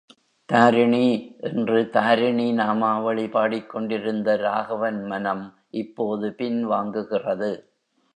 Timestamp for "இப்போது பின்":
5.71-6.65